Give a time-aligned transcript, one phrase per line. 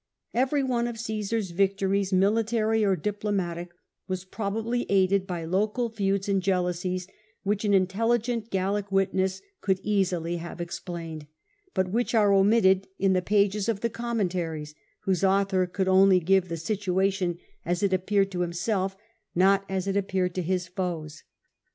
[0.33, 3.69] Every one of Cassar's victories, military or diplomatic,
[4.07, 7.07] was probably aided by local feuds and jealousies,
[7.43, 11.27] which an intelligent Gallic witness could easily have explained,
[11.75, 16.49] but which are omitted in the pages of the Commentaries, whose author could only give
[16.49, 18.97] the situation as it appeared to himself,
[19.35, 21.21] not as it appeared to his foes.